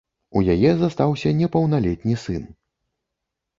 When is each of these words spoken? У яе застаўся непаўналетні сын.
У 0.39 0.41
яе 0.53 0.71
застаўся 0.79 1.35
непаўналетні 1.43 2.19
сын. 2.25 2.51